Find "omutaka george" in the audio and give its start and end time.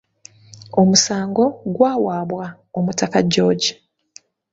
2.77-3.69